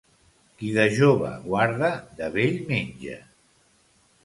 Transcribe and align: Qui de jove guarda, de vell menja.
Qui 0.61 0.71
de 0.77 0.85
jove 0.99 1.33
guarda, 1.43 1.91
de 2.23 2.31
vell 2.39 2.59
menja. 2.73 3.21